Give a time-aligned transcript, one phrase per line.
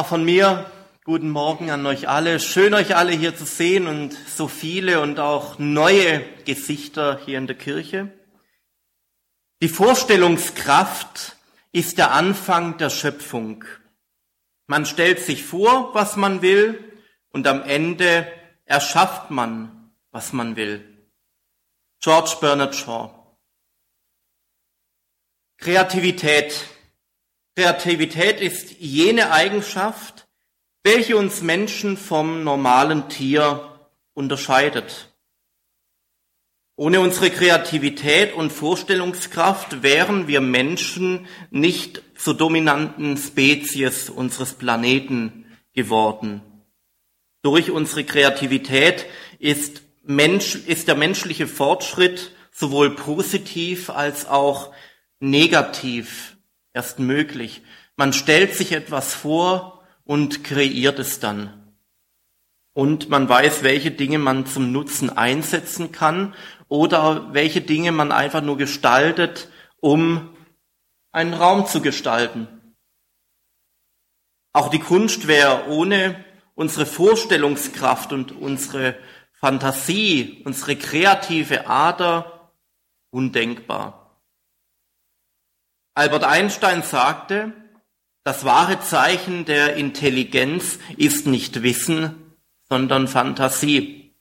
[0.00, 0.64] Auch von mir
[1.04, 2.40] guten Morgen an euch alle.
[2.40, 7.46] Schön euch alle hier zu sehen und so viele und auch neue Gesichter hier in
[7.46, 8.10] der Kirche.
[9.60, 11.36] Die Vorstellungskraft
[11.72, 13.66] ist der Anfang der Schöpfung.
[14.66, 16.82] Man stellt sich vor, was man will
[17.28, 18.26] und am Ende
[18.64, 21.12] erschafft man, was man will.
[22.00, 23.10] George Bernard Shaw.
[25.58, 26.54] Kreativität.
[27.56, 30.28] Kreativität ist jene Eigenschaft,
[30.82, 33.78] welche uns Menschen vom normalen Tier
[34.14, 35.10] unterscheidet.
[36.76, 45.44] Ohne unsere Kreativität und Vorstellungskraft wären wir Menschen nicht zur dominanten Spezies unseres Planeten
[45.74, 46.40] geworden.
[47.42, 49.06] Durch unsere Kreativität
[49.38, 54.72] ist, Mensch, ist der menschliche Fortschritt sowohl positiv als auch
[55.18, 56.38] negativ
[56.72, 57.62] erst möglich.
[57.96, 61.74] Man stellt sich etwas vor und kreiert es dann.
[62.72, 66.34] Und man weiß, welche Dinge man zum Nutzen einsetzen kann
[66.68, 69.48] oder welche Dinge man einfach nur gestaltet,
[69.80, 70.36] um
[71.12, 72.48] einen Raum zu gestalten.
[74.52, 78.96] Auch die Kunst wäre ohne unsere Vorstellungskraft und unsere
[79.32, 82.52] Fantasie, unsere kreative Ader
[83.10, 83.99] undenkbar.
[85.94, 87.52] Albert Einstein sagte,
[88.22, 92.36] das wahre Zeichen der Intelligenz ist nicht Wissen,
[92.68, 94.14] sondern Fantasie.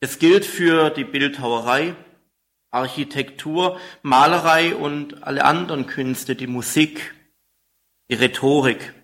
[0.00, 1.96] Es gilt für die Bildhauerei,
[2.70, 7.14] Architektur, Malerei und alle anderen Künste, die Musik,
[8.10, 8.94] die Rhetorik.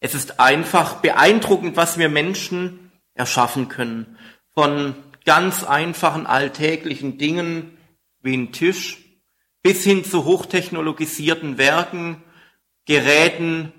[0.00, 4.18] Es ist einfach beeindruckend, was wir Menschen erschaffen können.
[4.52, 7.78] Von ganz einfachen alltäglichen Dingen
[8.20, 9.05] wie ein Tisch
[9.66, 12.22] bis hin zu hochtechnologisierten Werken,
[12.84, 13.72] Geräten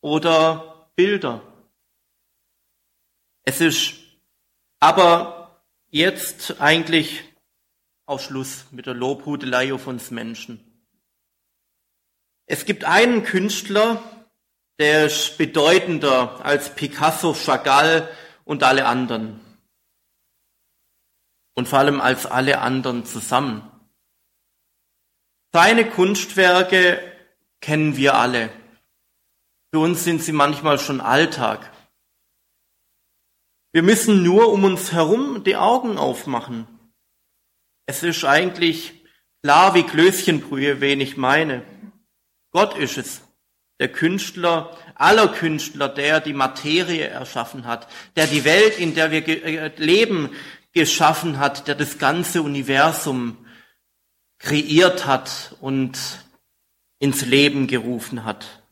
[0.00, 1.42] oder Bilder.
[3.44, 3.96] Es ist
[4.80, 7.22] aber jetzt eigentlich
[8.06, 10.88] auch Schluss mit der Lobhudelei auf uns Menschen.
[12.46, 14.02] Es gibt einen Künstler,
[14.78, 18.08] der ist bedeutender als Picasso, Chagall
[18.46, 19.38] und alle anderen.
[21.52, 23.70] Und vor allem als alle anderen zusammen.
[25.52, 27.00] Seine Kunstwerke
[27.60, 28.50] kennen wir alle.
[29.72, 31.72] Für uns sind sie manchmal schon Alltag.
[33.72, 36.66] Wir müssen nur um uns herum die Augen aufmachen.
[37.86, 38.92] Es ist eigentlich
[39.42, 41.62] klar wie Klößchenbrühe, wen ich meine.
[42.50, 43.22] Gott ist es,
[43.80, 49.26] der Künstler aller Künstler, der die Materie erschaffen hat, der die Welt, in der wir
[49.26, 50.30] äh, leben,
[50.72, 53.38] geschaffen hat, der das ganze Universum
[54.38, 55.98] kreiert hat und
[56.98, 58.62] ins Leben gerufen hat.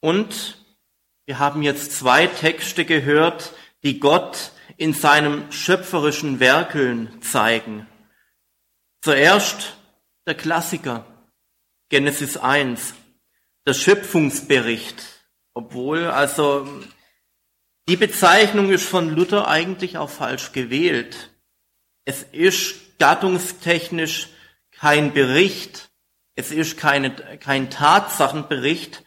[0.00, 0.58] Und
[1.26, 3.52] wir haben jetzt zwei Texte gehört,
[3.82, 7.86] die Gott in seinem schöpferischen Werkeln zeigen.
[9.00, 9.76] Zuerst
[10.26, 11.06] der Klassiker,
[11.88, 12.94] Genesis 1,
[13.66, 16.66] der Schöpfungsbericht, obwohl also
[17.88, 21.30] die Bezeichnung ist von Luther eigentlich auch falsch gewählt.
[22.04, 24.28] Es ist gattungstechnisch
[24.70, 25.90] kein Bericht,
[26.36, 29.02] es ist keine, kein Tatsachenbericht,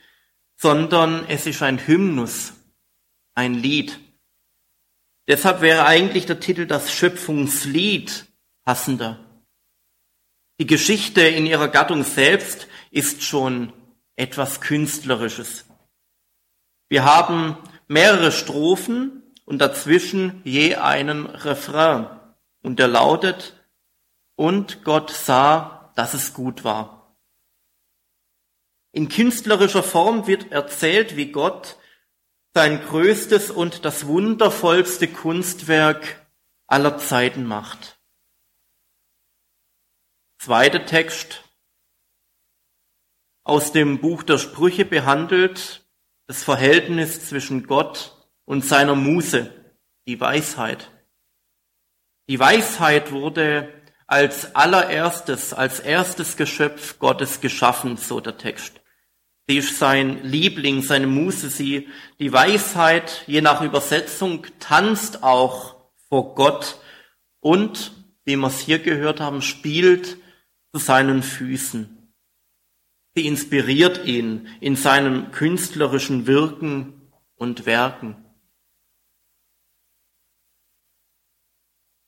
[0.58, 2.52] sondern es ist ein Hymnus,
[3.36, 3.98] ein Lied.
[5.30, 8.26] Deshalb wäre eigentlich der Titel das Schöpfungslied
[8.66, 9.18] passender.
[10.60, 13.72] Die Geschichte in ihrer Gattung selbst ist schon
[14.18, 15.64] etwas Künstlerisches.
[16.90, 17.58] Wir haben
[17.88, 22.08] mehrere Strophen und dazwischen je einen Refrain.
[22.62, 23.55] Und der lautet,
[24.36, 27.16] und Gott sah, dass es gut war.
[28.92, 31.78] In künstlerischer Form wird erzählt, wie Gott
[32.54, 36.26] sein größtes und das wundervollste Kunstwerk
[36.68, 38.00] aller Zeiten macht.
[40.40, 41.44] Zweiter Text
[43.44, 45.86] aus dem Buch der Sprüche behandelt
[46.28, 49.54] das Verhältnis zwischen Gott und seiner Muse,
[50.08, 50.90] die Weisheit.
[52.30, 53.75] Die Weisheit wurde
[54.08, 58.82] als allererstes, als erstes Geschöpf Gottes geschaffen, so der Text.
[59.48, 61.88] Sie ist sein Liebling, seine Muse, sie,
[62.20, 65.76] die Weisheit, je nach Übersetzung, tanzt auch
[66.10, 66.80] vor Gott
[67.40, 67.92] und,
[68.24, 70.18] wie wir es hier gehört haben, spielt
[70.74, 72.12] zu seinen Füßen.
[73.16, 78.26] Sie inspiriert ihn in seinem künstlerischen Wirken und Werken.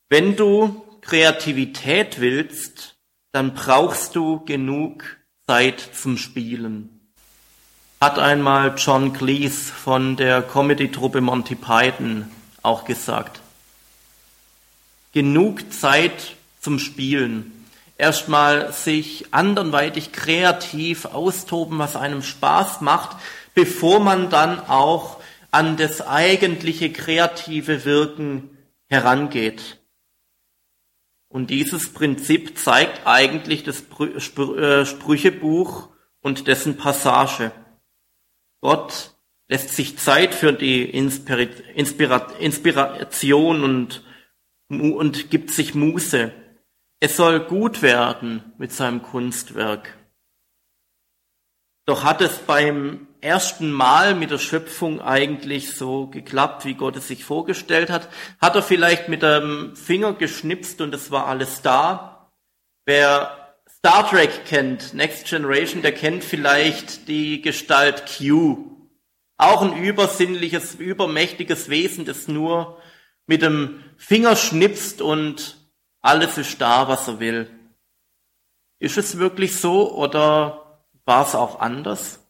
[0.10, 2.98] Wenn du Kreativität willst,
[3.31, 5.06] dann brauchst du genug
[5.48, 7.00] Zeit zum Spielen.
[8.01, 12.30] hat einmal John Cleese von der Comedy-Truppe Monty Python
[12.62, 13.39] auch gesagt.
[15.13, 17.54] Genug Zeit zum Spielen.
[17.98, 23.15] Erstmal sich anderweitig kreativ austoben, was einem Spaß macht,
[23.56, 25.21] bevor man dann auch
[25.51, 28.50] an das eigentliche kreative Wirken
[28.89, 29.77] herangeht.
[31.30, 35.90] Und dieses Prinzip zeigt eigentlich das äh, Sprüchebuch
[36.22, 37.52] und dessen Passage.
[38.62, 39.14] Gott
[39.50, 44.04] lässt sich Zeit für die Inspiration und,
[44.70, 46.34] und gibt sich Muße.
[47.00, 49.98] Es soll gut werden mit seinem Kunstwerk.
[51.86, 57.08] Doch hat es beim ersten Mal mit der Schöpfung eigentlich so geklappt, wie Gott es
[57.08, 58.10] sich vorgestellt hat?
[58.42, 62.32] Hat er vielleicht mit dem Finger geschnipst und es war alles da?
[62.86, 68.72] Wer Star Trek kennt, Next Generation, der kennt vielleicht die Gestalt Q.
[69.38, 72.82] Auch ein übersinnliches, übermächtiges Wesen, das nur
[73.28, 75.70] mit dem Finger schnipst und
[76.02, 77.48] alles ist da, was er will.
[78.80, 82.27] Ist es wirklich so oder war es auch anders?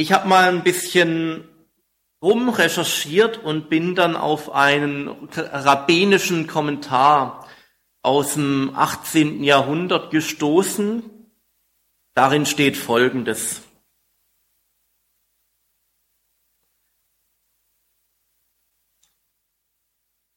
[0.00, 1.48] Ich habe mal ein bisschen
[2.22, 7.48] rumrecherchiert und bin dann auf einen rabbinischen Kommentar
[8.02, 9.42] aus dem 18.
[9.42, 11.02] Jahrhundert gestoßen.
[12.14, 13.62] Darin steht Folgendes.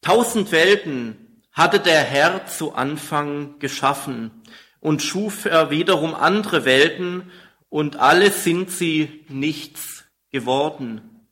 [0.02, 4.42] Tausend Welten hatte der Herr zu Anfang geschaffen
[4.80, 7.32] und schuf er wiederum andere Welten
[7.72, 11.26] und alle sind sie nichts geworden.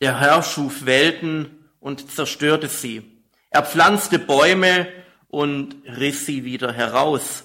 [0.00, 3.02] Der Herr schuf Welten und zerstörte sie.
[3.50, 4.88] Er pflanzte Bäume
[5.28, 7.44] und riss sie wieder heraus,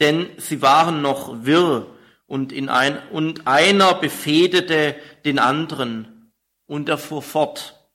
[0.00, 1.86] denn sie waren noch wirr
[2.26, 4.94] und, in ein, und einer befehdete
[5.24, 6.30] den anderen
[6.66, 7.88] und er fuhr fort.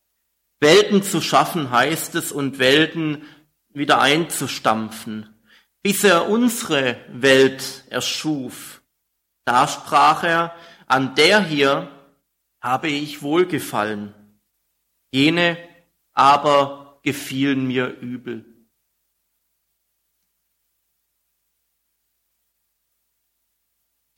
[0.59, 3.21] Welten zu schaffen heißt es und Welten
[3.69, 5.29] wieder einzustampfen,
[5.83, 8.78] bis er unsere Welt erschuf.
[9.49, 10.55] Da sprach er,
[10.85, 11.89] an der hier
[12.61, 14.13] habe ich wohlgefallen,
[15.11, 15.57] jene
[16.13, 18.45] aber gefielen mir übel.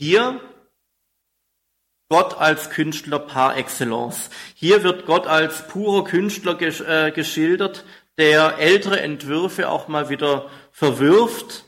[0.02, 0.42] Hier
[2.10, 4.32] Gott als Künstler par excellence.
[4.54, 7.86] Hier wird Gott als purer Künstler äh, geschildert,
[8.18, 11.64] der ältere Entwürfe auch mal wieder verwirft.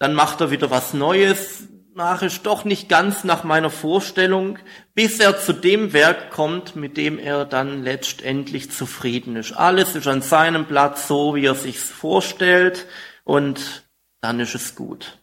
[0.00, 4.58] Dann macht er wieder was Neues, mache ich doch nicht ganz nach meiner Vorstellung,
[4.94, 9.52] bis er zu dem Werk kommt, mit dem er dann letztendlich zufrieden ist.
[9.52, 12.86] Alles ist an seinem Platz so, wie er sich's vorstellt,
[13.24, 13.84] und
[14.20, 15.18] dann ist es gut.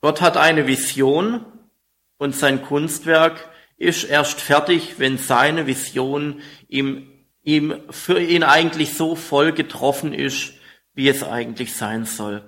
[0.00, 1.44] Gott hat eine Vision,
[2.18, 7.08] und sein Kunstwerk ist erst fertig, wenn seine Vision ihm,
[7.42, 10.52] ihm für ihn eigentlich so voll getroffen ist,
[10.94, 12.42] wie es eigentlich sein soll.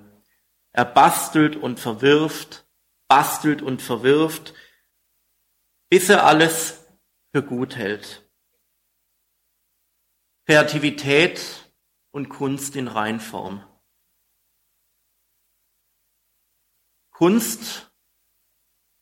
[0.73, 2.65] Er bastelt und verwirft,
[3.07, 4.53] bastelt und verwirft,
[5.89, 6.85] bis er alles
[7.31, 8.29] für gut hält.
[10.45, 11.71] Kreativität
[12.11, 13.65] und Kunst in Reinform.
[17.11, 17.91] Kunst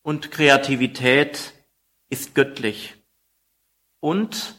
[0.01, 1.53] und Kreativität
[2.09, 2.95] ist göttlich.
[4.01, 4.58] Und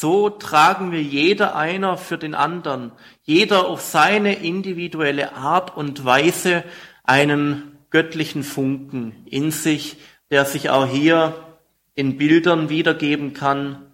[0.00, 2.92] so tragen wir jeder einer für den anderen,
[3.22, 6.64] jeder auf seine individuelle Art und Weise
[7.04, 9.98] einen göttlichen Funken in sich,
[10.30, 11.58] der sich auch hier
[11.94, 13.92] in Bildern wiedergeben kann,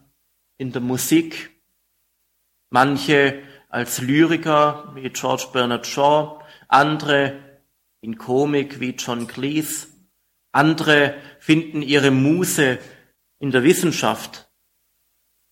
[0.58, 1.50] in der Musik.
[2.70, 7.40] Manche als Lyriker wie George Bernard Shaw, andere
[8.00, 9.88] in Komik wie John Cleese.
[10.52, 12.78] Andere finden ihre Muse
[13.40, 14.45] in der Wissenschaft.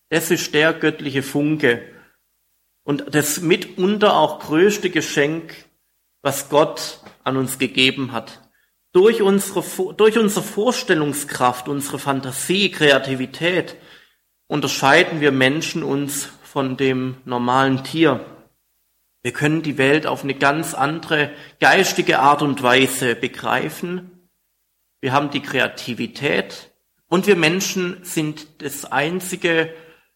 [0.09, 1.81] Das ist der göttliche Funke
[2.83, 5.53] und das mitunter auch größte Geschenk,
[6.21, 8.41] was Gott an uns gegeben hat.
[8.91, 13.75] Durch unsere, durch unsere Vorstellungskraft, unsere Fantasie, Kreativität
[14.47, 18.25] unterscheiden wir Menschen uns von dem normalen Tier.
[19.23, 24.11] Wir können die Welt auf eine ganz andere geistige Art und Weise begreifen
[25.05, 26.71] wir haben die Kreativität
[27.05, 29.71] und wir Menschen sind das einzige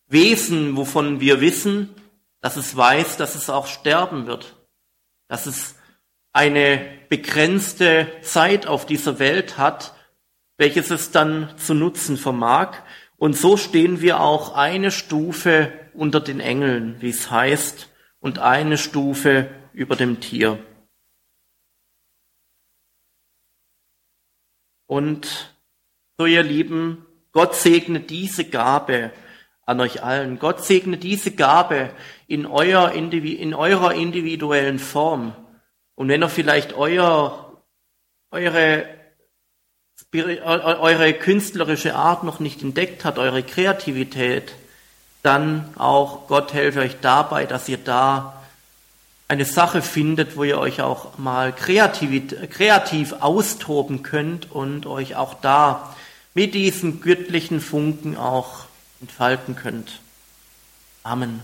[0.09, 1.93] Wesen, wovon wir wissen,
[2.41, 4.55] dass es weiß, dass es auch sterben wird,
[5.27, 5.75] dass es
[6.33, 9.93] eine begrenzte Zeit auf dieser Welt hat,
[10.57, 12.77] welches es dann zu nutzen vermag.
[13.17, 17.89] Und so stehen wir auch eine Stufe unter den Engeln, wie es heißt,
[18.19, 20.63] und eine Stufe über dem Tier.
[24.87, 25.53] Und
[26.17, 29.11] so ihr Lieben, Gott segne diese Gabe
[29.69, 30.39] an euch allen.
[30.39, 31.91] Gott segne diese Gabe
[32.27, 35.33] in, euer, in eurer individuellen Form.
[35.95, 37.61] Und wenn er vielleicht euer,
[38.31, 38.85] eure,
[40.11, 44.53] eure künstlerische Art noch nicht entdeckt hat, eure Kreativität,
[45.21, 48.41] dann auch Gott helfe euch dabei, dass ihr da
[49.27, 55.35] eine Sache findet, wo ihr euch auch mal kreativ, kreativ austoben könnt und euch auch
[55.35, 55.95] da
[56.33, 58.68] mit diesem göttlichen Funken auch
[59.01, 59.99] entfalten könnt.
[61.03, 61.41] Amen.